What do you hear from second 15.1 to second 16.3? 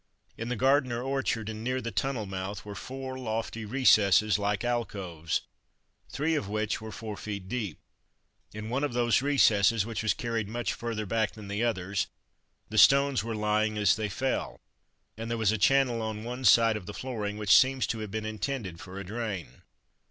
and there was a channel on